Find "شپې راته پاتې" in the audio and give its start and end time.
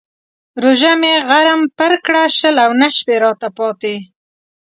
2.97-3.95